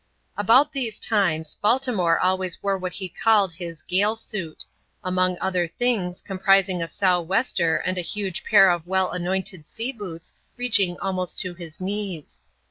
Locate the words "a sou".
6.81-7.21